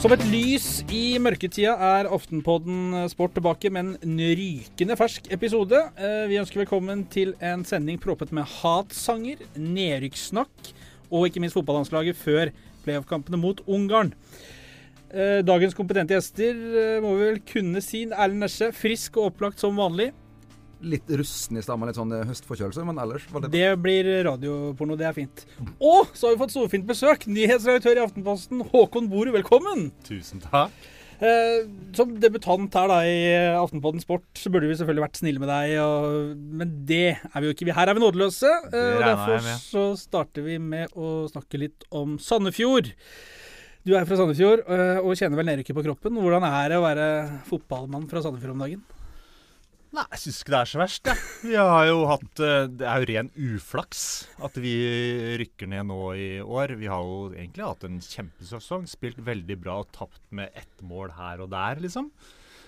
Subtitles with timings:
[0.00, 0.66] Som et lys
[0.96, 5.76] i mørketida er Aftenpodden Sport tilbake med en rykende fersk episode.
[6.00, 10.70] Eh, vi ønsker velkommen til en sending proppet med hatsanger, nedrykkssnakk
[11.10, 12.48] og ikke minst fotballandslaget før
[12.86, 14.14] playoff-kampene mot Ungarn.
[15.12, 18.06] Eh, dagens kompetente gjester eh, må vi vel kunne si.
[18.08, 20.14] Erlend Nesje, frisk og opplagt som vanlig.
[20.80, 25.10] Litt rusten i stammen, litt sånn høstforkjølelse, men ellers var det Det blir radioporno, det
[25.10, 25.44] er fint.
[25.76, 27.26] Og så har vi fått storfint besøk.
[27.28, 29.90] Nyhetsredaktør i Aftenposten, Håkon Borud, velkommen.
[30.08, 30.72] Tusen takk.
[31.20, 33.16] Eh, som debutant her da i
[33.52, 36.30] Aftenpodden Sport, så burde vi selvfølgelig vært snille med deg, og,
[36.62, 37.74] men det er vi jo ikke.
[37.76, 38.52] Her er vi nådeløse.
[38.70, 42.88] Eh, og Derfor så starter vi med å snakke litt om Sandefjord.
[43.84, 46.16] Du er fra Sandefjord eh, og kjenner vel nedrykket på kroppen.
[46.24, 47.10] Hvordan er det å være
[47.52, 48.82] fotballmann fra Sandefjord om dagen?
[49.90, 51.22] Nei, jeg syns ikke det er så verst, jeg.
[51.50, 54.02] Vi har jo hatt eh, Det er jo ren uflaks
[54.46, 54.74] at vi
[55.40, 56.76] rykker ned nå i år.
[56.78, 58.86] Vi har jo egentlig hatt en kjempesesong.
[58.90, 62.12] Spilt veldig bra og tapt med ett mål her og der, liksom.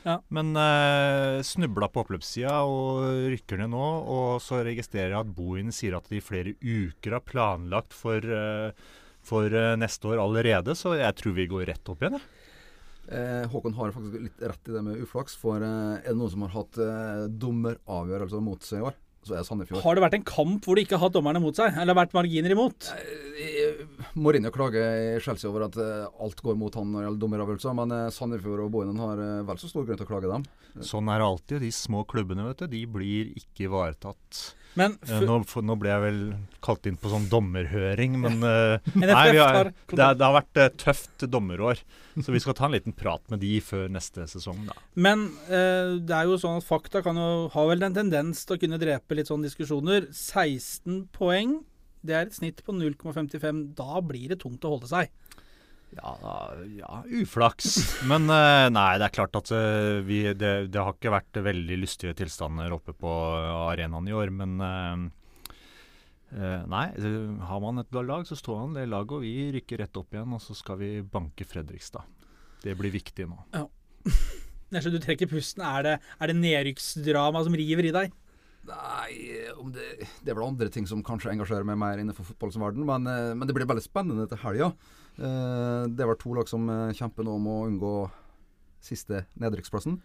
[0.03, 0.17] Ja.
[0.34, 3.86] Men uh, snubla på oppløpssida og rykker ned nå.
[4.17, 8.19] Og så registrerer jeg at Bohin sier at de i flere uker har planlagt for,
[8.19, 8.75] eh,
[9.23, 12.42] for eh, neste år allerede, så jeg tror vi går rett opp igjen, jeg.
[13.11, 16.31] Eh, Håkon har faktisk litt rett i det med uflaks, for eh, er det noen
[16.33, 18.95] som har hatt eh, dommeravgjørelser mot seg i år,
[19.27, 19.83] så er det Sandefjord.
[19.84, 21.75] Har det vært en kamp hvor de ikke har hatt dommerne mot seg?
[21.83, 22.89] Eller vært marginer imot?
[22.95, 23.83] Eh,
[24.14, 27.77] Mourinho klager i Chelsea over at eh, alt går mot han når det gjelder dommeravgjørelser,
[27.83, 30.47] men eh, Sandefjord og Bohinen har eh, vel så stor grunn til å klage dem.
[30.86, 31.62] Sånn er det alltid.
[31.67, 34.42] De små klubbene vet du, de blir ikke ivaretatt.
[34.78, 36.20] Men Eh, Nå, nå ble jeg vel
[36.65, 38.39] kalt inn på sånn dommerhøring, men
[38.97, 41.83] NFF nei, vi har, det, det har vært eh, tøft dommerår.
[42.20, 44.77] Så vi skal ta en liten prat med de før neste sesong, da.
[45.01, 48.59] Men uh, det er jo sånn at fakta kan jo ha vel en tendens til
[48.59, 50.11] å kunne drepe litt sånne diskusjoner.
[50.12, 51.59] 16 poeng,
[52.05, 53.62] det er et snitt på 0,55.
[53.79, 55.12] Da blir det tungt å holde seg.
[55.97, 57.75] Ja, ja uflaks.
[58.11, 61.79] Men eh, nei, det er klart at eh, vi, det, det har ikke vært veldig
[61.83, 63.13] lystige tilstander oppe på
[63.69, 65.05] arenaen i år, men eh,
[66.39, 69.85] eh, Nei, eh, har man et lag, så står man det laget, og vi rykker
[69.85, 70.33] rett opp igjen.
[70.33, 72.09] Og så skal vi banke Fredrikstad.
[72.63, 73.42] Det blir viktig nå.
[74.73, 75.64] Nesje, du trekker pusten.
[75.67, 78.19] Er det, er det nedrykksdrama som river i deg?
[78.63, 79.14] Nei,
[79.59, 82.86] om det, det er vel andre ting som kanskje engasjerer meg mer innenfor fotballens verden,
[82.86, 84.70] men, eh, men det blir veldig spennende til helga.
[84.70, 87.96] Eh, det var to lag som eh, kjemper nå om å unngå
[88.83, 90.00] siste nedrykksplassen.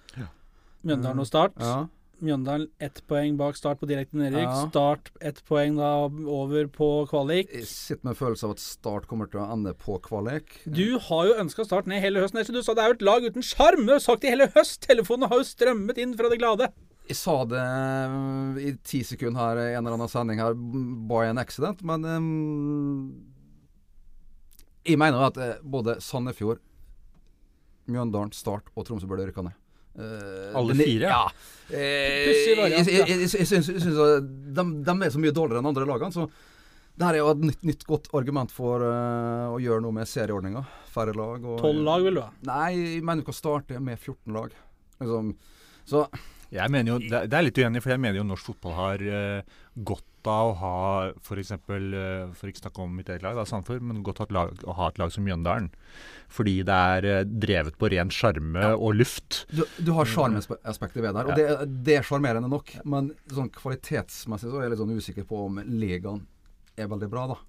[0.85, 1.55] Mjøndalen og Start.
[1.61, 1.85] Ja.
[2.17, 4.47] Mjøndalen ett poeng bak Start på direkte nedrykk.
[4.47, 4.65] Ja.
[4.71, 7.51] Start ett poeng da over på kvalik.
[7.53, 10.59] Jeg sitter med en følelse av at Start kommer til å ende på kvalik.
[10.65, 12.41] Du har jo ønska Start ned hele høsten.
[12.41, 13.85] Du sa det er jo et lag uten sjarm.
[13.85, 14.81] Du har sagt det i hele høst.
[14.85, 16.71] Telefonene har jo strømmet inn fra det glade.
[17.07, 20.57] Jeg sa det eh, i ti sekunder her i en eller annen sending her,
[21.07, 22.25] by an accident, men eh,
[24.87, 26.61] Jeg mener at eh, både Sandefjord,
[27.87, 29.55] Mjøndalen, Start og Tromsø burde rykke ned.
[29.97, 31.09] Uh, Alle fire?
[31.09, 31.23] Ja.
[31.71, 36.13] Variant, jeg, jeg, jeg, jeg syns, de, de er så mye dårligere enn andre lagene,
[36.13, 36.27] så
[36.97, 40.09] det her er jo et nytt, nytt godt argument for uh, å gjøre noe med
[40.09, 40.63] serieordninga.
[40.93, 41.43] Færre lag.
[41.61, 42.31] Tolv lag vil du ha.
[42.49, 44.55] Nei, jeg mener du kan starte med 14 lag.
[44.97, 45.29] Liksom.
[45.87, 46.07] Så
[46.49, 49.57] Jeg mener jo, det, er litt uenig, for jeg mener jo norsk fotball har eh,
[50.27, 51.53] godt av å ha f.eks.
[51.67, 51.97] For,
[52.37, 54.75] for ikke snakke om mitt eget lag, da, Sandefjord, men godt av et lag, å
[54.77, 55.69] ha et lag som Mjøndalen.
[56.33, 59.45] Fordi det er eh, drevet på ren sjarme og luft.
[59.51, 62.75] Du, du har sjarmaspektet ved der, og det, det er sjarmerende nok.
[62.85, 66.25] Men sånn kvalitetsmessig så er jeg litt sånn usikker på om ligaen
[66.77, 67.39] er veldig bra, da.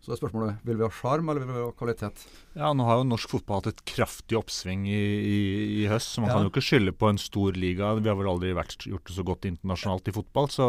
[0.00, 2.22] Så er spørsmålet vil vi ha sjarm, eller vil vi ha kvalitet?
[2.56, 5.40] Ja, Nå har jo norsk fotball hatt et kraftig oppsving i, i,
[5.82, 6.38] i høst, så man Ja.
[6.38, 7.90] kan jo ikke skylde på en stor liga.
[8.00, 10.68] Vi har vel aldri vært, gjort det så godt internasjonalt i fotball, så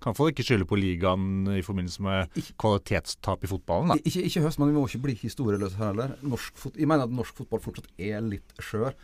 [0.00, 3.92] kan folk ikke skylde på ligaen i forbindelse med kvalitetstap i fotballen.
[3.92, 3.98] da.
[4.00, 6.16] Ikke, ikke høst, men vi må ikke bli historieløse her heller.
[6.24, 8.94] Norsk fot jeg mener at norsk fotball fortsatt er litt skjør.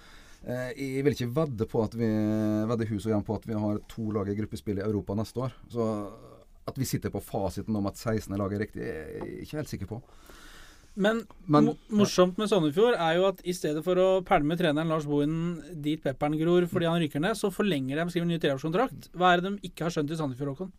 [0.47, 2.09] Eh, jeg vil ikke vedde på at vi
[2.71, 5.43] vedde hus og hjem på at vi har to lag i gruppespill i Europa neste
[5.43, 5.53] år.
[5.69, 5.85] Så
[6.67, 8.35] at vi sitter på fasiten om at 16.
[8.35, 10.01] er er riktig, er jeg ikke helt sikker på.
[10.97, 15.05] Men, Men- morsomt med Sandefjord er jo at i stedet for å pælme treneren Lars
[15.05, 19.11] Bohinen dit pepperen gror fordi han rykker ned, så forlenger de skriver ny treårskontrakt.
[19.13, 20.73] Hva er det de ikke har skjønt i Sandefjord, Håkon?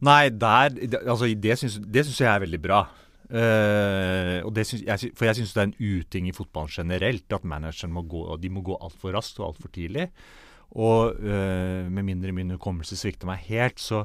[0.00, 2.86] Nei, der, det- altså, det syns jeg er veldig bra.
[3.26, 7.32] Uh, og det syns, jeg, for jeg syns det er en uting i fotballen generelt
[7.34, 10.06] at manageren må gå, og de må gå altfor raskt og altfor tidlig.
[10.78, 14.04] Og uh, med mindre min hukommelse svikter meg helt, så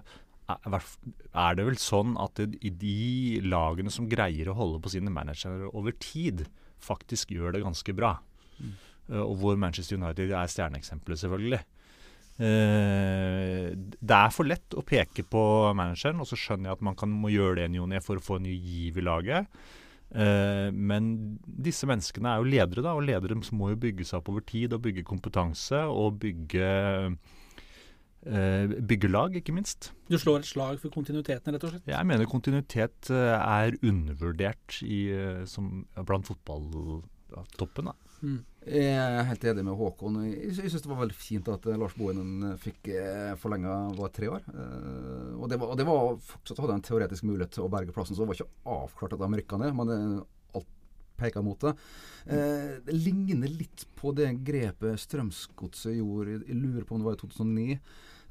[0.59, 5.13] er, det vel sånn at det, i de lagene som greier å holde på sine
[5.13, 6.45] managere over tid,
[6.81, 8.15] faktisk gjør det ganske bra.
[9.11, 11.61] Eh, og hvor Manchester United er stjerneeksempelet, selvfølgelig.
[12.41, 15.43] Uh, det er for lett å peke på
[15.77, 18.23] manageren, og så skjønner jeg at man kan, må gjøre det en joni for å
[18.23, 19.61] få en ny giv i laget.
[20.11, 21.11] Uh, men
[21.43, 24.73] disse menneskene er jo ledere, da, og ledere må jo bygge seg opp over tid
[24.73, 26.71] og bygge kompetanse og bygge
[28.21, 29.89] byggelag, ikke minst.
[30.11, 31.89] Du slår et slag for kontinuiteten, rett og slett?
[31.89, 37.89] Jeg mener kontinuitet eh, er undervurdert i, eh, som, blant fotballtoppen.
[38.21, 38.41] Mm.
[38.61, 40.19] Jeg er helt enig med Håkon.
[40.27, 42.91] Jeg, syns det var veldig fint at Lars Bohinen fikk
[43.41, 43.79] forlenga
[44.13, 44.45] tre år.
[45.39, 48.13] Og det var, og det var fortsatt hadde en teoretisk mulighet til å berge plassen,
[48.13, 49.73] så det var ikke avklart at de rykka ned.
[49.79, 50.21] Men
[50.53, 50.69] alt
[51.17, 51.73] peker mot det.
[52.85, 57.23] det ligner litt på det grepet Strømsgodset gjorde, jeg lurer på om det var i
[57.25, 57.81] 2009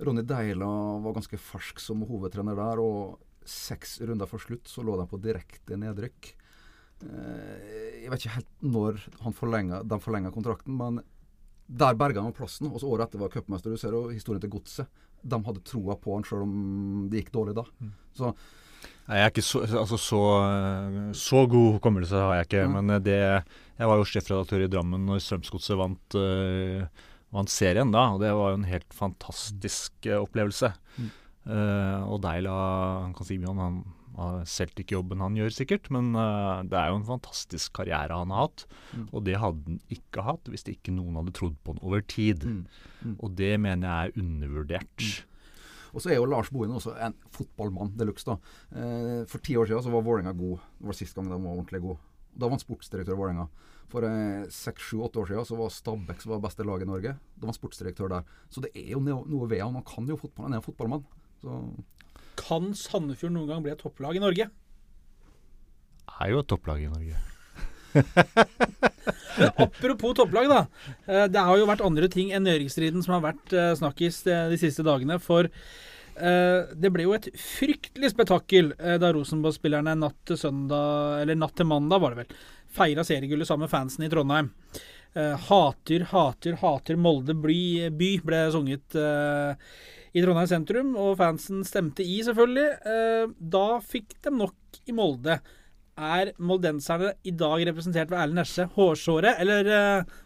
[0.01, 0.69] Ronny Deila
[1.05, 5.21] var ganske fersk som hovedtrener der, og seks runder for slutt så lå de på
[5.23, 6.33] direkte nedrykk.
[7.01, 9.01] Eh, jeg vet ikke helt når
[9.37, 11.03] forlenget, de forlenga kontrakten, men
[11.71, 12.71] der berga han plassen.
[12.71, 13.73] Og så året etter var cupmester.
[13.73, 14.89] Du ser jo historien til Godset.
[15.21, 17.67] De hadde troa på han sjøl om det gikk dårlig da.
[17.81, 17.93] Mm.
[18.17, 18.33] Så
[19.11, 20.21] jeg er ikke så, altså så,
[21.19, 22.67] så god hukommelse har jeg ikke.
[22.67, 22.77] Mm.
[22.79, 26.87] Men det, jeg var jo sjefredaktør i Drammen når Strømsgodset vant uh,
[27.35, 30.73] vant serien da, og det var jo en helt fantastisk uh, opplevelse.
[30.99, 31.09] Mm.
[31.47, 32.55] Uh, og Deila
[33.07, 33.81] han om han
[34.21, 38.49] har Celtic-jobben han gjør, sikkert, men uh, det er jo en fantastisk karriere han har
[38.49, 38.67] hatt.
[38.93, 39.09] Mm.
[39.09, 42.45] Og det hadde han ikke hatt hvis ikke noen hadde trodd på han over tid.
[42.45, 42.63] Mm.
[43.01, 43.17] Mm.
[43.19, 45.09] Og det mener jeg er undervurdert.
[45.09, 45.27] Mm.
[45.91, 48.37] Og så er jo Lars Bohin også en fotballmann de luxe.
[48.71, 50.63] Eh, for ti år siden så var Vålerenga god.
[50.79, 52.07] Det var sist gang de var ordentlig god.
[52.35, 53.47] Da var han sportsdirektør i Vålerenga.
[53.91, 56.89] For eh, seks, sju, åtte år siden så var Stabæk som var beste lag i
[56.89, 57.17] Norge.
[57.35, 58.29] Da var han sportsdirektør der.
[58.53, 59.75] Så det er jo noe ved han.
[59.79, 60.47] Han kan jo fotball.
[60.47, 61.05] Han er en fotballmann.
[61.43, 61.59] Så.
[62.41, 64.47] Kan Sandefjord noen gang bli et topplag i Norge?
[66.21, 67.19] Er jo et topplag i Norge.
[69.65, 70.61] apropos topplag, da.
[71.11, 74.61] Eh, det har jo vært andre ting enn nedrykksstriden som har vært eh, snakkis de
[74.61, 75.19] siste dagene.
[75.23, 75.51] For
[76.17, 82.03] det ble jo et fryktelig spetakkel da Rosenborg-spillerne natt til søndag, eller natt til mandag,
[82.03, 82.41] var det vel,
[82.71, 84.51] feira seriegullet sammen med fansen i Trondheim.
[85.11, 87.61] Uh, hater, hater, hater Molde by,
[88.23, 88.99] ble sunget
[90.11, 93.39] i Trondheim sentrum, og fansen stemte i, selvfølgelig.
[93.39, 95.39] Da fikk de nok i Molde.
[96.01, 99.69] Er moldenserne i dag representert ved Erlend Nesje hårsåre, eller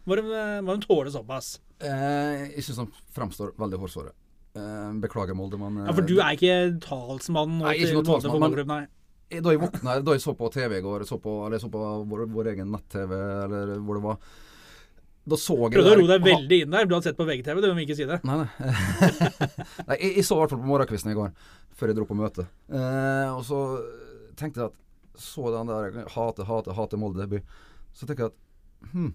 [0.06, 0.24] må de,
[0.62, 1.56] må de tåle såpass?
[1.84, 4.12] jeg syns han framstår veldig hårsåre.
[5.02, 9.40] Beklager, Molde, men Ja, For du er ikke talsmann nei, ikke noe talsmann, Men, nei?
[9.42, 11.80] da jeg våkna da jeg så på TV i går, så på, eller så på
[12.10, 13.14] vår, vår egen nett-TV,
[13.46, 14.20] eller hvor det var
[15.24, 16.84] da så jeg Prøvde å roe deg veldig inn der.
[16.84, 18.18] Du hadde sett på VGTV, du må ikke si det.
[18.28, 18.72] Nei, nei.
[19.88, 21.30] nei jeg, jeg, så i hvert fall på morgenkvisten i går,
[21.80, 22.44] før jeg dro på møte.
[22.68, 23.60] Eh, og så
[24.36, 24.80] tenkte jeg at
[25.24, 27.40] Så den der hate, hate, hate Molde by.
[27.94, 29.12] Så tenker jeg at hm,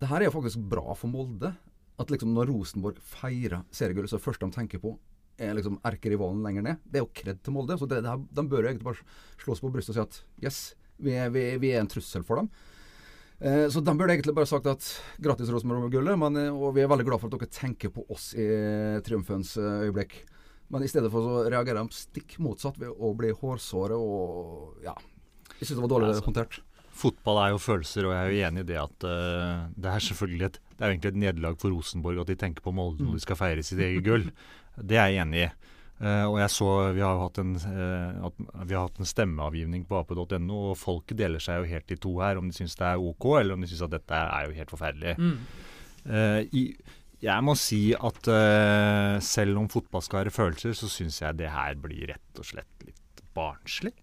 [0.00, 1.52] det her er jo faktisk bra for Molde.
[2.00, 4.96] At liksom når Rosenborg feirer seriegullet, så er det første de tenker på,
[5.38, 6.84] er liksom erkerivalen lenger ned.
[6.86, 7.78] Det er jo kred til Molde.
[7.78, 9.06] så det, det her, De bør jo egentlig bare
[9.42, 10.60] slås på brystet og si at yes,
[11.02, 12.50] vi er, vi, vi er en trussel for dem.
[13.44, 14.86] Eh, så de burde egentlig bare sagt at
[15.22, 18.46] grattis Rosenborg-gullet, eh, og vi er veldig glad for at dere tenker på oss i
[19.04, 20.20] triumfens eh, øyeblikk.
[20.72, 24.94] Men i stedet for så reagerer de stikk motsatt ved å bli hårsåre og ja.
[25.58, 26.60] Jeg syns det var dårlig altså, håndtert.
[26.94, 30.04] Fotball er jo følelser, og jeg er jo enig i det at uh, det er
[30.06, 33.04] selvfølgelig et, det er jo egentlig et nederlag for Rosenborg at de tenker på Molde
[33.04, 34.26] når de skal feire sitt eget gull.
[34.90, 35.50] Det er jeg enig i.
[36.02, 38.26] Uh, og jeg så Vi har hatt en, uh,
[38.66, 42.16] vi har hatt en stemmeavgivning på ap.no, og folket deler seg jo helt i to
[42.18, 42.40] her.
[42.40, 44.74] Om de syns det er OK, eller om de syns at dette er jo helt
[44.74, 45.14] forferdelig.
[45.20, 45.36] Mm.
[46.04, 46.64] Uh, i,
[47.24, 48.26] jeg må si at
[49.24, 52.84] selv om fotball skal være følelser, så syns jeg det her blir rett og slett
[52.84, 53.94] litt barnslig.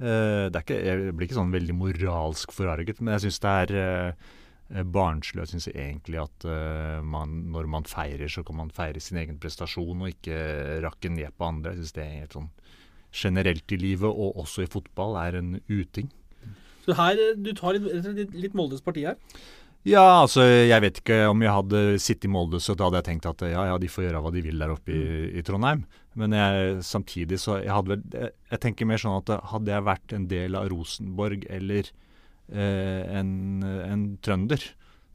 [0.00, 4.18] det er ikke, jeg blir ikke sånn veldig moralsk forarget, men jeg syns det er
[4.68, 5.42] barnslig.
[5.44, 9.38] Jeg syns egentlig at uh, man, når man feirer, så kan man feire sin egen
[9.40, 11.72] prestasjon og ikke rakke ned på andre.
[11.72, 12.50] Jeg syns det er helt sånn
[13.18, 16.10] generelt i livet, og også i fotball, er en uting.
[16.84, 19.16] Så her, du tar litt, litt, litt Moldes parti her?
[19.88, 23.06] Ja, altså jeg vet ikke om jeg hadde sittet i Molde, så da hadde jeg
[23.06, 25.30] tenkt at ja, ja, de får gjøre hva de vil der oppe i, mm.
[25.38, 25.86] i Trondheim.
[26.18, 29.86] Men jeg, samtidig så jeg hadde vel jeg, jeg tenker mer sånn at hadde jeg
[29.86, 32.07] vært en del av Rosenborg eller Eh,
[32.48, 33.30] en,
[33.64, 34.62] en, trønder,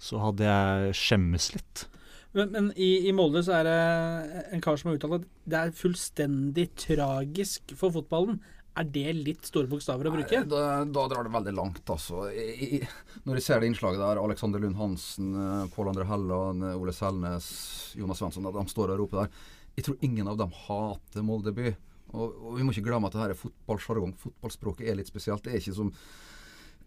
[0.02, 1.86] så hadde jeg skjemmes litt.
[2.34, 5.60] Men, men i, i, Molde så er det en kar som har uttalt at det
[5.60, 8.40] er fullstendig tragisk for fotballen.
[8.74, 10.40] Er det litt store bokstaver å bruke?
[10.42, 12.24] Nei, da, da, drar det veldig langt, altså.
[12.34, 12.80] I, i,
[13.28, 17.52] når jeg ser det innslaget der, Alexander Lund Hansen, eh, Pål André Helland, Ole Selnes,
[18.00, 19.44] Jonas Svensson, de står og roper der.
[19.78, 21.76] Jeg tror ingen av dem hater Molde by.
[22.14, 24.18] Og, og vi må ikke glemme at det her er fotballsjargong.
[24.22, 25.46] Fotballspråket er litt spesielt.
[25.46, 25.94] Det er ikke som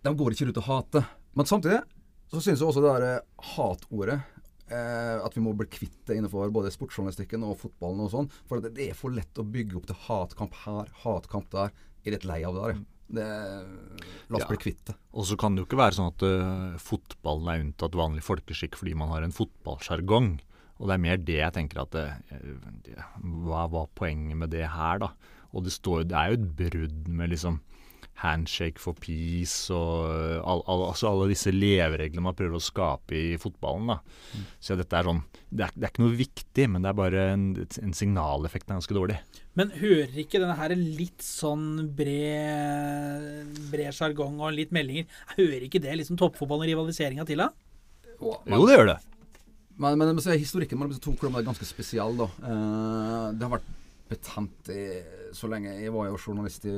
[0.07, 1.07] de går ikke rundt og hater.
[1.37, 1.83] Men samtidig
[2.31, 4.17] så syns jeg også det der eh, hatordet
[4.73, 8.31] eh, At vi må bli kvitt det innenfor både sportsjournalistikken og fotballen og sånn.
[8.49, 11.75] For det, er for lett å bygge opp til hatkamp her, hatkamp der.
[12.03, 12.85] Jeg er litt lei av det der.
[13.07, 13.27] Det,
[14.27, 14.51] la oss Ja.
[14.51, 14.97] bli kvitt det.
[15.15, 18.75] Og så kan det jo ikke være sånn at uh, fotballen er unntatt vanlig folkeskikk
[18.81, 20.33] fordi man har en fotballsjargong.
[20.77, 22.09] Og det er mer det jeg tenker at det,
[22.85, 22.97] det,
[23.47, 25.13] Hva var poenget med det her, da?
[25.55, 27.63] Og det, står, det er jo et brudd med liksom
[28.23, 33.17] handshake for peace og øh, all, all, altså alle disse levereglene man prøver å skape
[33.17, 33.93] i fotballen.
[33.93, 33.99] da.
[34.63, 37.27] Så dette er sånn det er, det er ikke noe viktig, men det er bare
[37.35, 39.19] en, en signaleffekt er ganske dårlig.
[39.57, 45.07] Men hører ikke denne her litt sånn bred bred sjargong og litt meldinger
[45.39, 47.53] Hører ikke det liksom toppfotballen og rivaliseringa til, da?
[48.21, 48.99] Jo, det gjør det.
[49.77, 52.17] Men, men men historikken mellom disse to klubbene er ganske spesiell.
[52.17, 52.31] da.
[52.41, 53.73] Eh, det har vært
[54.09, 54.83] betent i,
[55.37, 55.73] så lenge.
[55.81, 56.75] Jeg var jo journalist i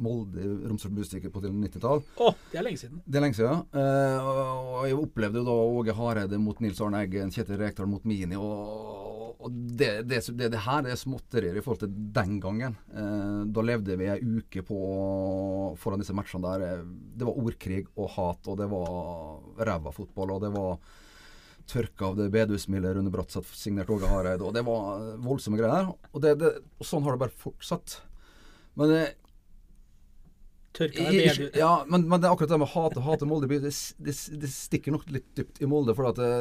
[0.00, 2.04] Molde, i Romsdals Budstikke, på 90-tall.
[2.22, 3.02] Å, det er lenge siden.
[3.04, 3.64] Det er lenge siden.
[3.82, 8.06] Eh, og jeg opplevde jo da Åge Hareide mot Nils Arne Eggen, Kjetil Rekdal mot
[8.08, 8.38] Mini.
[8.38, 12.78] Og, og det, det, det, det her er småtterier i forhold til den gangen.
[12.94, 14.78] Eh, da levde vi ei uke på
[15.80, 16.86] foran disse matchene der.
[16.88, 20.80] Det var ordkrig og hat, og det var ræva fotball, og det var
[21.68, 25.90] tørka av det bedehusmildet Rune Bratseth signert Åge Hareide, og det var voldsomme greier.
[26.12, 27.98] Og, det, det, og sånn har det bare fortsatt.
[28.78, 29.10] Men eh,
[30.78, 33.60] Tørka i- i- Ja, men, men det er akkurat det med hate hate Molde det,
[33.98, 35.94] det, det stikker nok litt dypt i Molde.
[35.96, 36.32] For at det,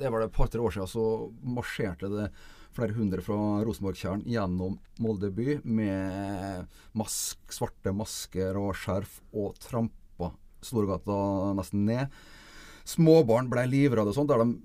[0.00, 1.04] det var det et par-tre år siden så
[1.42, 2.26] marsjerte det
[2.76, 6.68] flere hundre fra Rosenborg-tjern gjennom Molde by med
[6.98, 10.30] mask, svarte masker og skjerf og trampa
[10.62, 11.16] Storgata
[11.56, 12.20] nesten ned.
[12.84, 14.28] Småbarn ble livredde og sånt.
[14.28, 14.58] Der de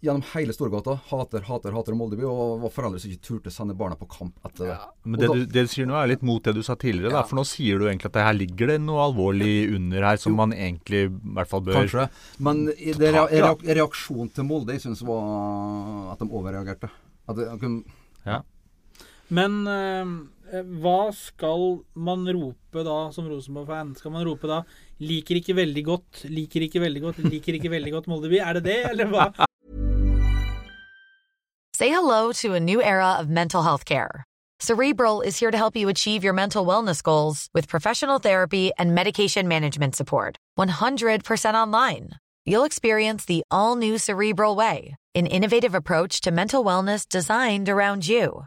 [0.00, 3.96] gjennom hele Storgata hater, hater, hater Moldeby, og var foreldre som ikke turte sende barna
[3.98, 4.76] på kamp etter det.
[5.04, 7.10] Men det da- du, det du sier nå er litt mot det du sa tidligere,
[7.10, 7.22] Ja.
[7.22, 7.22] da.
[7.26, 10.32] For nå sier du egentlig at det her ligger det noe alvorlig under her som
[10.32, 10.36] Jo.
[10.36, 12.08] man egentlig i hvert fall bør Kanskje.
[12.38, 16.90] Men i det reak reaksjonen til Molde jeg syns var at de overreagerte.
[17.28, 17.84] At de, at de-
[18.24, 18.42] Ja.
[19.30, 20.04] Men eh,
[20.52, 23.94] hva skal man rope da som Rosenborg-fan?
[23.96, 24.62] Skal man rope da
[25.00, 28.40] 'liker ikke veldig godt', 'liker ikke veldig godt', 'liker ikke veldig godt Moldeby'?
[28.40, 29.32] Er det det, eller hva?
[31.74, 34.24] Say hello to a new era of mental health care.
[34.60, 38.92] Cerebral is here to help you achieve your mental wellness goals with professional therapy and
[38.92, 40.36] medication management support.
[40.58, 42.10] 100% online.
[42.44, 48.08] You'll experience the all new Cerebral Way, an innovative approach to mental wellness designed around
[48.08, 48.46] you.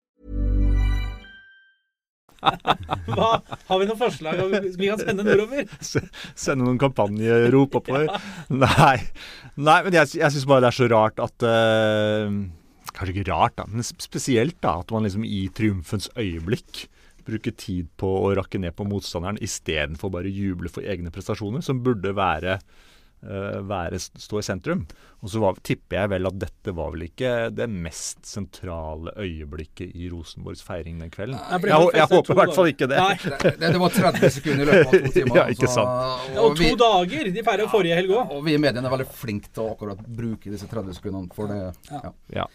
[2.41, 3.29] Hva?
[3.67, 4.39] Har vi noen forslag
[4.79, 5.67] vi kan sende nordover?
[5.81, 8.09] Sende noen kampanjerop oppover?
[8.49, 8.97] Nei.
[9.59, 12.41] Nei, men jeg, jeg syns bare det er så rart at uh,
[12.91, 16.85] Kanskje ikke rart, da, men spesielt da, at man liksom i triumfens øyeblikk
[17.23, 21.79] bruker tid på å rakke ned på motstanderen istedenfor bare juble for egne prestasjoner, som
[21.85, 22.57] burde være,
[23.21, 24.85] være stå i sentrum.
[25.21, 29.93] Og så var, tipper jeg vel at dette var vel ikke det mest sentrale øyeblikket
[29.93, 31.37] i Rosenborgs feiring den kvelden.
[31.37, 32.97] Jeg Jeg, jeg håper i hvert fall ikke det.
[32.97, 35.37] Nei, det, det, var 30 sekunder i løpet av to timer.
[35.37, 36.33] Ja, ikke altså, sant.
[36.33, 37.31] og og, vi, to dager!
[37.37, 38.33] De feirer jo forrige helg òg.
[38.33, 41.53] og vi i mediene er veldig flinke til å akkurat bruke disse 30 sekundene for
[41.53, 41.61] det.
[41.91, 42.13] Ja.
[42.41, 42.49] Ja.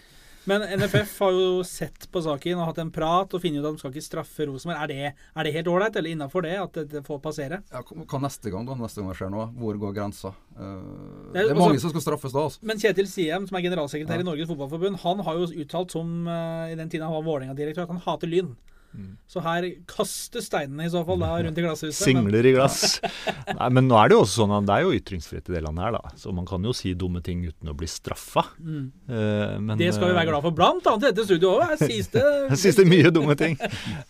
[0.47, 3.75] Men NFF har jo sett på saken og hatt en prat og funnet ut at
[3.75, 4.79] de skal ikke straffe Rosenborg.
[4.85, 4.99] Er det,
[5.35, 7.59] er det helt ålreit, eller innafor det, at det får passere?
[7.73, 8.77] Ja, hva neste gang, da?
[8.79, 9.49] Neste gang det skjer noe?
[9.59, 10.31] Hvor går grensa?
[10.55, 12.63] Uh, Det er det er også- mange som skal straffes da, altså.
[12.63, 14.21] Men Kjetil Siem, som er generalsekretær Ja.
[14.23, 17.83] i Norges Fotballforbund, han har jo uttalt som uh, i den tiden han var Vålerenga-direktør,
[17.83, 18.55] at han hater Lyn.
[18.97, 19.13] Mm.
[19.29, 21.97] Så her kastes steinene i så fall da rundt i glasshuset.
[21.99, 22.99] Singler i glass.
[23.59, 25.63] Nei, men nå er det jo også sånn at det er jo ytringsfrihet i det
[25.67, 26.15] landet her, da.
[26.21, 28.47] Så man kan jo si dumme ting uten å bli straffa.
[28.59, 28.87] Mm.
[29.11, 30.57] Uh, men, Det skal vi være glad for.
[30.57, 31.75] Blant annet i dette studioet òg.
[31.75, 32.27] Her sies det
[32.63, 33.59] syns det mye dumme ting.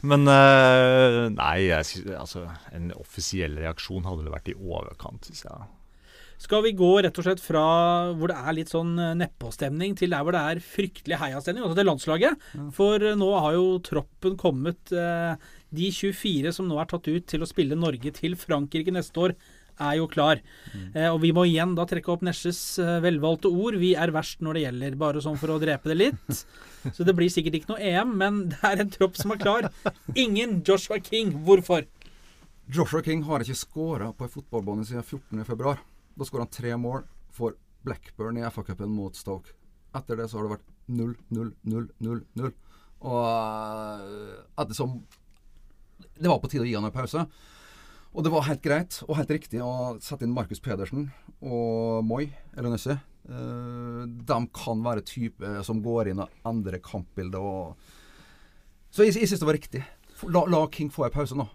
[0.06, 5.66] Men uh, nei, jeg altså, en offisiell reaksjon hadde vel vært i overkant, syns jeg.
[6.38, 7.62] Skal vi gå rett og slett fra
[8.18, 11.78] hvor det er litt sånn eh, nedpåstemning, til der hvor det er fryktelig heiastemning, altså
[11.80, 12.48] til landslaget?
[12.76, 14.92] For eh, nå har jo troppen kommet.
[14.92, 15.36] eh,
[15.76, 19.34] De 24 som nå er tatt ut til å spille Norge til Frankrike neste år,
[19.76, 20.38] er jo klar.
[20.94, 23.76] Eh, og vi må igjen da trekke opp Nesjes eh, velvalgte ord.
[23.80, 26.44] Vi er verst når det gjelder, bare sånn for å drepe det litt.
[26.96, 29.68] Så det blir sikkert ikke noe EM, men det er en tropp som er klar.
[30.14, 31.34] Ingen Joshua King.
[31.48, 31.84] Hvorfor?
[32.72, 35.76] Joshua King har ikke skåra på en fotballbane siden 14.2.
[36.16, 37.04] Da skåra han tre mål
[37.36, 37.56] for
[37.86, 39.52] Blackburn i FA-cupen mot Stoke.
[39.96, 42.54] Etter det så har det vært 0-0-0-0-0.
[43.06, 44.98] Og eh, ettersom
[46.16, 47.26] Det var på tide å gi han en pause.
[48.16, 51.10] Og det var helt greit og helt riktig å sette inn Markus Pedersen
[51.44, 52.72] og Moi eller
[53.26, 57.40] Uh, de kan være typer som går inn og endrer kampbildet.
[57.42, 57.74] Og...
[58.94, 59.80] Så jeg, jeg syns det var riktig.
[60.30, 61.48] La, la King få en pause nå.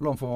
[0.00, 0.30] La han få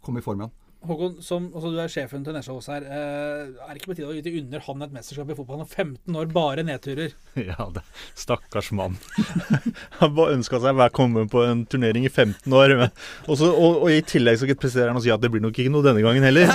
[0.00, 0.54] komme i form igjen.
[0.88, 2.84] Håkon, som, altså du er sjefen til Nesjås her.
[2.86, 5.60] Eh, er det ikke på tide å gi under han et mesterskap i fotball?
[5.60, 7.16] Han er 15 år, bare nedturer.
[7.46, 7.82] Ja, det,
[8.18, 8.96] stakkars mann.
[10.00, 12.72] Han bare ønska seg å komme på en turnering i 15 år.
[12.80, 12.94] Men,
[13.26, 15.56] og, så, og, og i tillegg så presterer han å si at det blir nok
[15.60, 16.50] ikke noe denne gangen heller.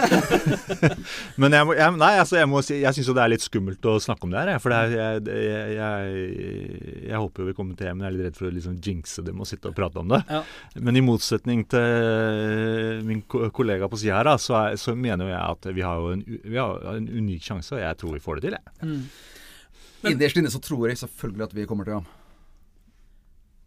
[1.42, 3.46] Men jeg, må, jeg, nei, altså, jeg, må si, jeg syns jo det er litt
[3.46, 4.62] skummelt å snakke om det her.
[4.64, 8.18] For det er, jeg, jeg, jeg, håper jo vi kommer til hjem, men jeg er
[8.18, 10.22] litt redd for å liksom jinxe det med å sitte og prate om det.
[10.32, 10.42] Ja.
[10.82, 15.42] Men i motsetning til min kollega på sida her, da, så, er, så mener jeg
[15.42, 18.40] at vi har jo en, vi har en unik sjanse, og jeg tror vi får
[18.40, 18.58] det til.
[18.58, 18.88] Jeg.
[18.88, 19.04] Mm.
[20.14, 22.10] Innerst inne så tror jeg selvfølgelig at vi kommer til ham.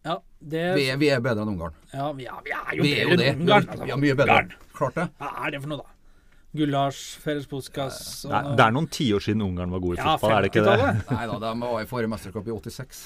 [0.04, 1.72] Ja, det Vi, er- vi er bedre enn Ungarn.
[1.94, 3.28] ja, vi, er, vi er jo Vi bedre det.
[3.34, 3.68] enn Ungarn.
[3.70, 3.84] altså.
[3.84, 4.32] Vi er mye bedre.
[4.34, 4.52] Ungarn.
[4.76, 5.06] Klart det.
[5.22, 5.90] Hva er det for noe, da?
[6.54, 10.12] Gulasj, Feres Puskas Det er, det er noen tiår siden Ungarn var god i Ja,
[10.12, 10.76] fotball, er det ikke det?
[11.10, 13.00] Nei da, de var i forrige mesterskap i 86.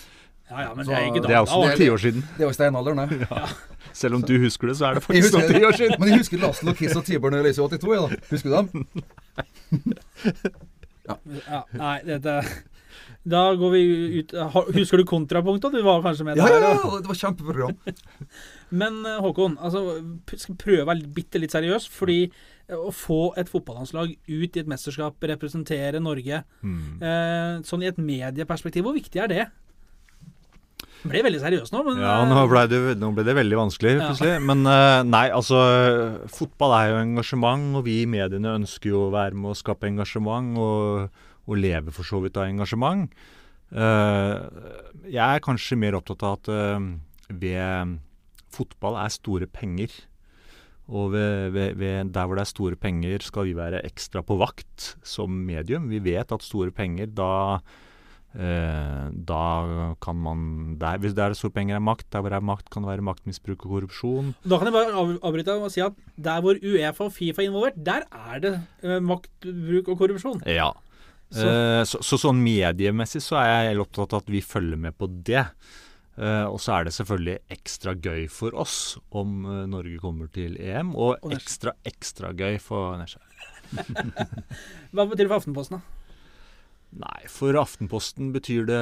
[0.50, 2.22] Ja, ja, men Så- det er ikke Det er også noen tiår siden.
[2.36, 3.28] Det er også steinalderen, det.
[3.98, 5.96] Selv om du husker det, så er det Jeg faktisk noen tiår siden.
[6.00, 8.08] men jeg husker Laslo Kiss og Tibor Nøyelise i 82, jeg, da.
[8.30, 8.68] Husker du dem?
[11.48, 12.34] Ja, nei, dette
[13.28, 13.82] Da går vi
[14.20, 14.34] ut
[14.76, 15.72] Husker du kontrapunktet?
[15.72, 16.58] Du var kanskje med Ja, der?
[16.60, 17.76] ja, ja, ja, det var kjempeprogram.
[18.70, 19.80] Men eh, Håkon, altså,
[20.36, 21.86] skal prøve å være bitte litt seriøs.
[21.92, 27.00] Fordi eh, å få et fotballandslag ut i et mesterskap, representere Norge Mm.
[27.00, 29.46] eh, sånn i et medieperspektiv, hvor viktig er det?
[31.06, 33.94] Ble veldig seriøst nå, men Ja, eh, nå ble, det, nå ble det veldig vanskelig
[34.00, 34.38] Ja.
[34.42, 35.60] Men eh, nei, altså
[36.32, 39.90] Fotball er jo engasjement, og vi i mediene ønsker jo å være med å skape
[39.90, 43.06] engasjement, og, og leve for så vidt av engasjement.
[43.70, 44.36] Eh,
[45.06, 46.92] jeg er kanskje mer opptatt av at eh,
[47.30, 47.98] ved
[48.54, 49.92] fotball er store penger.
[50.88, 54.38] Og ved, ved, ved der hvor det er store penger, skal vi være ekstra på
[54.40, 55.90] vakt som medium.
[55.92, 57.87] Vi vet at store penger, da Eh,
[58.38, 60.42] da kan man
[60.78, 63.02] der, Hvis der store penger er makt, der hvor det er makt, kan det være
[63.08, 64.28] maktmisbruk og korrupsjon.
[64.46, 67.48] Da kan jeg bare av, avbryte og si at der hvor Uefa og Fifa er
[67.50, 68.52] involvert, der er det
[68.86, 70.42] eh, maktbruk og korrupsjon.
[70.46, 70.70] Ja.
[71.30, 74.78] Så- Eh, så, så sånn mediemessig så er jeg helt opptatt av at vi følger
[74.80, 75.42] med på det.
[76.16, 80.56] Eh, og så er det selvfølgelig ekstra gøy for oss om eh, Norge kommer til
[80.56, 83.20] EM, og Og ekstra, ekstra gøy for Nesja.
[84.94, 86.07] Hva betyr det for Aftenposten, da?
[86.88, 88.78] Nei, for Aftenposten betyr det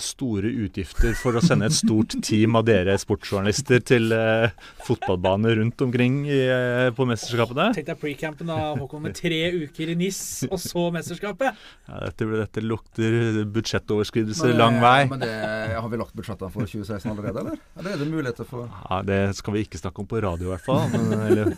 [0.00, 4.54] store utgifter for å sende et stort team av dere sportsjournalister til eh,
[4.86, 7.68] fotballbaner rundt omkring i, eh, på mesterskapene.
[7.76, 11.60] Tenk deg pre-campen da, Håkon, med tre uker i NIS, og så mesterskapet.
[11.90, 14.96] Ja, dette, dette lukter budsjettoverskridelser Men, lang vei.
[15.12, 15.32] Men det,
[15.76, 17.62] har vi lagt budsjettene for 2016 allerede, eller?
[17.76, 20.54] Eller er det muligheter for Ja, Det skal vi ikke snakke om på radio, i
[20.56, 20.88] hvert fall.
[20.96, 21.56] Men, eller,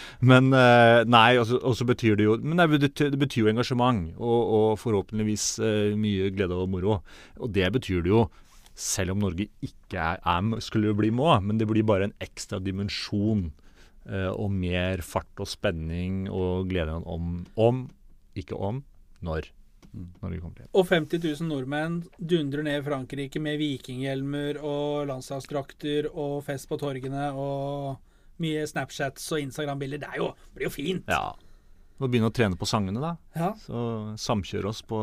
[0.30, 2.68] men eh, Nei, og så- betyr det jo Men det
[3.18, 7.00] betyr, jo engasjement, og, og forhåpentligvis eh, mye glede og moro.
[7.40, 8.26] Og det betyr det jo
[8.76, 12.58] selv om Norge ikke er, er skulle bli må, men det blir bare en ekstra
[12.60, 13.52] dimensjon.
[14.06, 17.86] eh, og mer fart og spenning og glede om, om
[18.36, 18.82] ikke om,
[19.24, 19.48] når.
[20.76, 26.76] Og 50 000 nordmenn dundrer ned i Frankrike med vikinghjelmer og landslagsdrakter og fest på
[26.82, 27.96] torgene og
[28.42, 30.02] mye Snapchats og Instagram-bilder.
[30.04, 31.10] Det jo, blir jo fint.
[31.10, 31.34] Ja.
[31.96, 33.14] Og begynne å trene på sangene, da.
[33.38, 33.54] Ja.
[33.56, 33.82] Så
[34.20, 34.98] samkjøre oss på,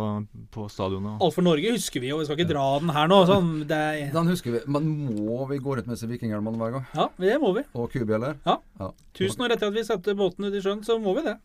[0.53, 1.17] på stadionet.
[1.25, 3.17] Alt for Norge husker vi jo, vi skal ikke dra den her nå.
[3.25, 4.61] Sånn, det er, Den husker vi.
[4.75, 6.85] Men må vi gå rundt med disse vikinghjelmene hver gang?
[6.93, 7.65] ja, det må vi.
[7.73, 8.37] Og kubjeller?
[8.45, 8.59] Ja.
[8.77, 8.91] ja.
[9.17, 11.39] Tusen år etter at vi satte båten ut i sjøen, så må vi det.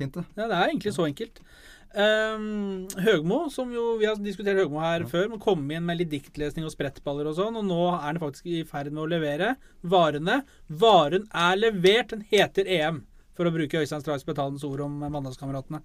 [0.00, 0.24] Fint, det.
[0.34, 1.42] Ja, Det er egentlig så enkelt.
[1.90, 6.12] Um, Høgmo, som jo vi har diskutert Høgmo her før, må komme inn med litt
[6.12, 9.56] diktlesning og sprettballer og sånn, og nå er han faktisk i ferd med å levere
[9.82, 10.40] varene.
[10.70, 13.02] Varen er levert, den heter EM,
[13.34, 15.82] for å bruke Øystein Strauss Betalens ord om Mandalskameratene.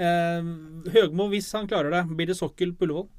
[0.00, 3.10] Uh, Høgmo, hvis han klarer det, blir det sokkel på Ullevål?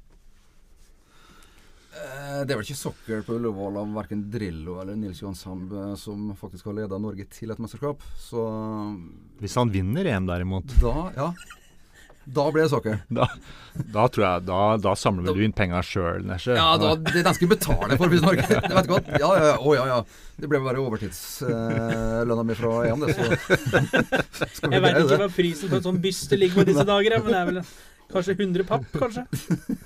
[1.94, 5.72] Eh, Det er vel ikke sokkel på Ullevål av verken Drillo eller Nils Johan Samb
[5.72, 8.02] eh, som faktisk har leda Norge til et mesterskap.
[8.18, 8.42] Så
[9.38, 11.28] Hvis han vinner EM, derimot, da, ja.
[12.26, 12.98] Da blir det soccer.
[13.12, 13.26] da,
[13.92, 16.54] da tror jeg Da, da samler vel du inn penga sjøl, Nesje.
[16.56, 19.10] Ja, da, det er den skal betale for hvis Norge Det vet du godt.
[19.20, 19.56] Ja, ja, ja.
[19.60, 19.98] Å, ja, ja.
[20.40, 23.14] Det ble bare overtidslønna mi fra EM, det.
[23.14, 26.86] Så skal vi Jeg veit ikke hva prisen på en sånn byste ligger på disse
[26.88, 27.60] dager, men det er vel
[28.14, 29.26] kanskje 100 papp, kanskje?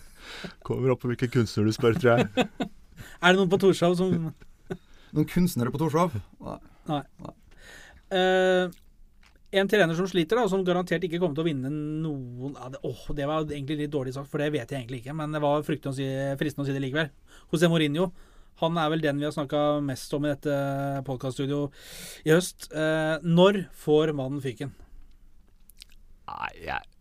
[0.67, 2.47] Kommer opp på hvilken kunstner du spør, tror jeg.
[3.19, 4.13] Er det noen på Torshov som
[5.11, 6.15] Noen kunstnere på Torshov?
[6.89, 7.03] Nei.
[8.15, 8.69] Eh,
[9.51, 12.81] en trener som sliter, da, som garantert ikke kommer til å vinne noen ja, det,
[12.85, 15.17] åh, det var egentlig litt dårlig sagt, for det vet jeg egentlig ikke.
[15.17, 16.09] Men det var fryktelig å si,
[16.41, 17.09] fristende å si det likevel.
[17.53, 18.11] José Mourinho.
[18.59, 20.53] Han er vel den vi har snakka mest om i dette
[21.07, 22.67] podkaststudioet i høst.
[22.75, 24.75] Eh, når får mannen fyken?
[26.29, 26.95] Nei, jeg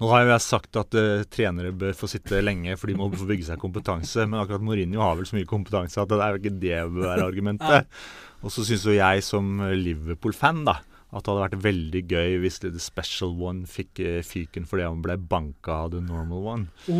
[0.00, 3.10] Nå har jo jeg sagt at uh, trenere bør få sitte lenge, for de må
[3.12, 4.24] få bygge seg kompetanse.
[4.24, 7.04] Men akkurat Mourinho har vel så mye kompetanse at det er jo ikke det bør
[7.04, 7.98] være argumentet.
[8.40, 10.78] Og så syns jo jeg som Liverpool-fan da
[11.10, 15.00] at det hadde vært veldig gøy hvis The Special One fikk eh, fyken fordi han
[15.02, 16.92] ble banka av The Normal One.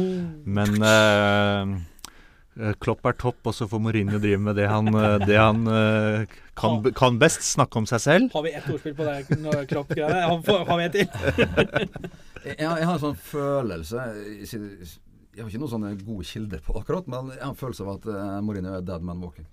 [0.51, 1.75] Men eh,
[2.59, 5.63] eh, Klopp er topp, og så får Mourinho drive med det han, eh, det han
[5.71, 7.47] eh, kan, kan best.
[7.53, 8.35] Snakke om seg selv.
[8.35, 10.27] Har vi ett ordspill på det Klopp-greiene?
[10.27, 11.09] Har, har vi et til?
[12.41, 14.01] Jeg, jeg har en sånn følelse
[14.41, 17.99] Jeg har ikke noen sånne gode kilder på akkurat, men jeg har en følelse av
[17.99, 19.45] at Mourinho er dead man walking.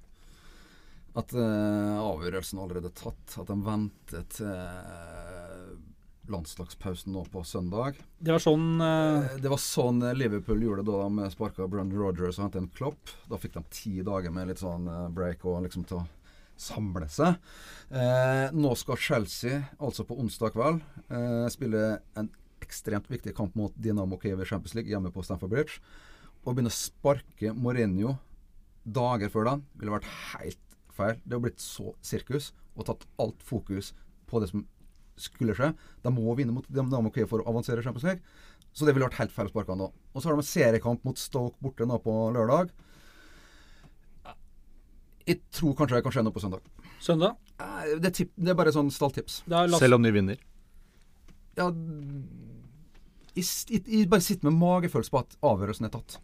[1.18, 3.38] At uh, avgjørelsen allerede er tatt.
[3.42, 5.78] At de ventet til uh,
[6.28, 7.98] landslagspausen nå på søndag.
[8.20, 11.68] Det var sånn eh, Eh, Det var sånn eh, Liverpool gjorde det da de sparka
[11.72, 13.14] Brandon Rogers og hentet en Klopp.
[13.32, 16.08] Da fikk de ti dager med litt sånn eh, break og liksom til å
[16.60, 17.38] samle seg.
[17.94, 21.84] Eh, nå skal Chelsea, altså på onsdag kveld, eh, spille
[22.20, 22.30] en
[22.66, 25.80] ekstremt viktig kamp mot Dinamo Kiev i Champions League hjemme på Stamford Bridge.
[26.44, 28.18] Å begynne å sparke Mourinho
[28.84, 30.67] dager før den ville vært helt
[30.98, 31.22] feil.
[31.24, 33.94] Det har blitt så sirkus og tatt alt fokus
[34.30, 34.66] på det som
[35.18, 35.72] skulle skje.
[36.04, 38.22] De må vinne mot Dynamo okay for å avansere i Champions League.
[38.78, 39.88] Så det ville vært helt feil å sparke han da.
[40.14, 42.70] Og så har de en seriekamp mot Stoke borte nå på lørdag.
[45.28, 46.68] Jeg tror kanskje det kan skje noe på søndag.
[47.04, 47.40] søndag.
[47.58, 49.42] Det er, tipp, det er bare sånn stalltips.
[49.82, 50.38] Selv om de vinner.
[51.58, 51.72] Ja,
[53.38, 56.20] jeg bare sitter med magefølelse på at avgjørelsen er tatt.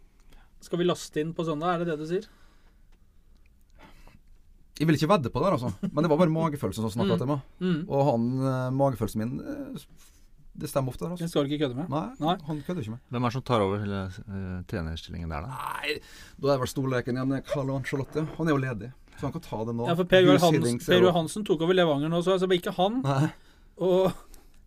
[0.64, 2.30] skal vi laste inn på søndag, er det det du sier?
[4.80, 5.68] Jeg vil ikke vedde på det, altså.
[5.86, 7.40] men det var bare magefølelsen som snakka til meg.
[7.62, 7.76] Mm.
[7.88, 9.84] Og han, eh, magefølelsen min eh,
[10.58, 11.02] Det stemmer ofte.
[11.04, 11.28] der, Den Altså.
[11.30, 11.88] skal du ikke kødde med.
[11.90, 12.34] Nei, Nei.
[12.46, 13.00] han kødder ikke med.
[13.10, 15.48] Hvem er det som tar over hele uh, trenerstillingen der, da?
[15.50, 15.94] Nei,
[16.42, 18.22] da er vel storleken igjen Carlo Ancelotti.
[18.38, 19.88] Han er jo ledig, så han kan ta det nå.
[19.90, 22.08] Ja, for Per Joar Gus Hans, Hiddink ser Per jo- Joar Hansen tok over Levanger
[22.10, 23.00] nå, så altså ikke han.
[23.02, 23.32] Nei,
[23.82, 24.12] Og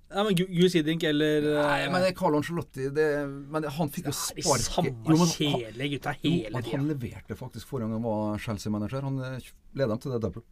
[0.08, 3.08] ja, men Gu- Gus Hiddink eller nei, eh, men det er Carlo Ancelotti det,
[3.52, 6.78] Men han fikk jo sparket samme kjedelige gutta hele tida.
[6.78, 9.02] han leverte faktisk forrige gang han var Chelsea-manager.
[9.08, 10.46] Han eh, ledet dem til det double.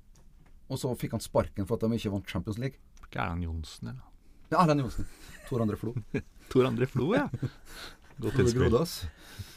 [0.69, 2.81] Og så fikk han sparken for at de ikke vant Champions League.
[3.05, 4.03] Ikke Erland Johnsen, eller?
[4.51, 5.07] Ja, Erlend Johnsen.
[5.49, 5.93] Tor André Flo.
[6.51, 7.27] Tor André Flo, ja.
[8.21, 8.75] Godt innspill.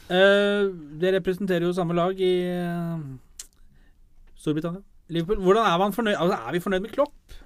[0.09, 0.69] Eh,
[1.01, 2.97] det representerer jo samme lag i uh,
[4.39, 4.81] Storbritannia.
[5.09, 5.41] Liverpool.
[5.45, 6.17] Hvordan er man fornøyd?
[6.17, 7.37] Altså, er vi fornøyd med Klopp?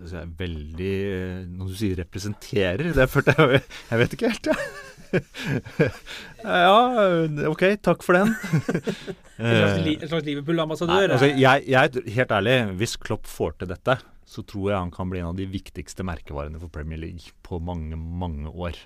[0.00, 4.52] Det er veldig eh, Når du sier 'representerer', det følte jeg Jeg vet ikke helt,
[4.52, 4.70] jeg.
[6.44, 8.34] Ja, OK, takk for den.
[9.40, 11.14] En en slags Liverpool-ambassadør?
[11.14, 13.96] Altså, jeg, jeg, helt ærlig, hvis Klopp får til dette,
[14.28, 17.58] så tror jeg han kan bli en av de viktigste merkevarene for Premier League på
[17.58, 18.76] mange, mange år.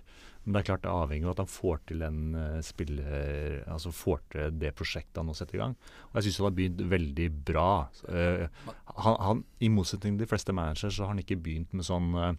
[0.45, 3.63] Men det er klart det er avhengig av at han får til den uh, spiller
[3.73, 5.77] Altså får til det prosjektet han nå setter i gang.
[6.11, 7.71] Og jeg syns han har begynt veldig bra.
[8.05, 8.75] Uh,
[9.07, 12.13] han, han, I motsetning til de fleste managere, så har han ikke begynt med sånn
[12.13, 12.35] uh,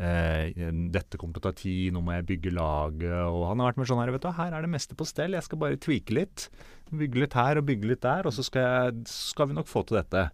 [0.00, 3.20] uh, dette kommer til å ta tid, nå må jeg bygge laget.
[3.28, 5.36] Og han har vært med sånn her, vet du, her er det meste på stell,
[5.36, 6.48] jeg skal bare tweake litt.
[6.88, 9.84] Bygge litt her og bygge litt der, og så skal, jeg, skal vi nok få
[9.84, 10.30] til dette.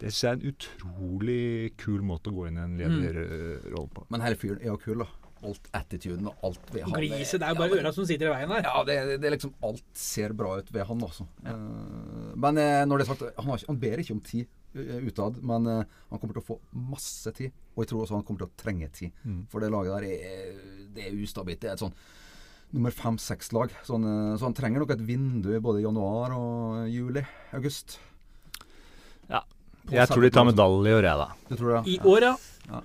[0.00, 1.44] Det syns jeg er en utrolig
[1.80, 4.08] kul måte å gå inn i en lederrolle på.
[4.12, 5.23] Men hele fyren er jo kul, da.
[5.44, 6.96] Alt attituden og alt ved han.
[6.96, 8.64] Gliset, det er jo bare øra som sitter i veien her.
[8.66, 11.26] Ja, det, det er liksom Alt ser bra ut ved han, altså.
[11.44, 11.54] Ja.
[12.46, 14.46] men eh, når det er sagt, han, har ikke, han ber ikke om tid.
[14.74, 15.38] eh, utad.
[15.42, 16.58] Men eh, han kommer til å få
[16.94, 17.52] masse tid.
[17.74, 19.12] Og jeg tror også han kommer til å trenge tid.
[19.24, 19.40] Mm.
[19.52, 20.60] For det laget der er,
[20.96, 21.60] det er ustabilt.
[21.62, 21.94] Det er et sånn
[22.74, 23.70] nummer fem-seks-lag.
[23.86, 27.22] Sånn, eh, så han trenger nok et vindu i både januar og juli.
[27.54, 27.98] August.
[29.30, 29.44] Ja.
[29.92, 31.28] Jeg tror de tar medalje i år, jeg, da.
[31.50, 31.82] Det.
[31.92, 32.80] I år, ja.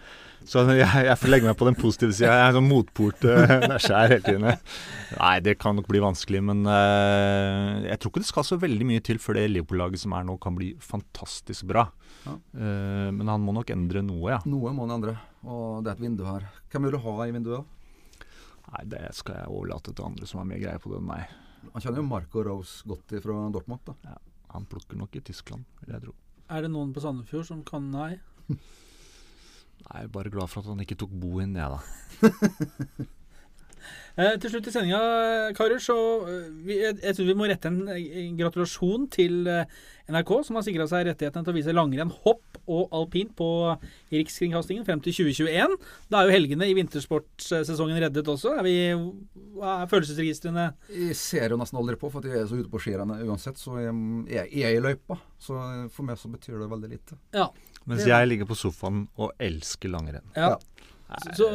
[0.47, 2.31] Så jeg, jeg får legge meg på den positive sida.
[2.31, 3.41] Jeg er sånn motpol til
[3.83, 4.45] Skjær hele tiden.
[5.19, 8.87] Nei, det kan nok bli vanskelig, men uh, jeg tror ikke det skal så veldig
[8.89, 11.85] mye til før det Liverpool-laget som er nå, kan bli fantastisk bra.
[12.25, 12.37] Ja.
[12.55, 14.39] Uh, men han må nok endre noe, ja.
[14.49, 15.17] Noe må han endre.
[15.45, 16.47] Og det er et vindu her.
[16.71, 17.77] Hvem vil du ha i vinduet?
[18.69, 21.37] Nei, det skal jeg overlate til andre som har mer greie på det enn meg.
[21.73, 23.85] Han kjenner jo Marco Rose godt fra Dortmund.
[23.85, 24.17] da.
[24.53, 26.13] Han plukker nok i Tyskland, vil jeg tro.
[26.49, 28.15] Er det noen på Sandefjord som kan nei?
[29.85, 33.07] Nei, jeg er bare glad for at han ikke tok boen, jeg, da.
[34.19, 34.99] Eh, til slutt i sendinga,
[35.55, 35.95] karer, så
[36.27, 39.77] eh, vi, jeg, jeg synes vi må rette en, en gratulasjon til eh,
[40.11, 43.47] NRK, som har sikra seg rettighetene til å vise langrenn, hopp og alpint på
[44.11, 45.77] Rikskringkastingen frem til 2021.
[46.11, 48.57] Da er jo helgene i vintersportsesongen reddet også.
[48.59, 48.75] Er vi,
[49.55, 50.67] hva er følelsesregistrene?
[50.91, 53.61] Jeg ser jo nesten aldri på, for at jeg er så ute på skirennet uansett.
[53.61, 53.95] Så jeg,
[54.33, 55.17] jeg er i løypa.
[55.39, 55.55] Så
[55.95, 57.17] for meg så betyr det veldig lite.
[57.37, 57.47] Ja.
[57.85, 60.25] Mens jeg ligger på sofaen og elsker langrenn.
[60.35, 60.55] ja.
[61.09, 61.17] Ja.
[61.33, 61.47] Så,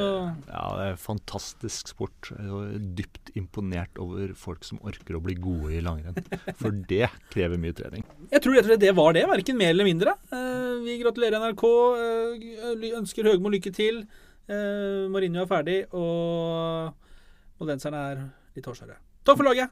[0.48, 2.30] Ja, det er fantastisk sport.
[2.34, 6.16] Jeg er dypt imponert over folk som orker å bli gode i langrenn.
[6.58, 8.02] For det krever mye trening.
[8.32, 10.16] jeg tror rett og slett det var det, verken mer eller mindre.
[10.34, 11.64] Eh, vi gratulerer NRK.
[12.02, 14.02] eh, ønsker Høgmo lykke til.
[14.50, 16.90] Eh, Mourinho er ferdig, og
[17.62, 18.24] moldenserne er
[18.58, 18.98] litt hårsåre.
[19.22, 19.70] Takk for laget!